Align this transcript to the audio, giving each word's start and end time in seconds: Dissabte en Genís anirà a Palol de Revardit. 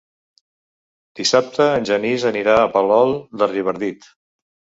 Dissabte 1.19 1.67
en 1.81 1.85
Genís 1.89 2.25
anirà 2.31 2.57
a 2.61 2.65
Palol 2.79 3.15
de 3.43 3.51
Revardit. 3.53 4.11